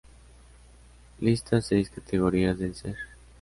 Lista 1.19 1.61
seis 1.61 1.91
categorías 1.91 2.57
del 2.57 2.73
Ser. 2.73 2.95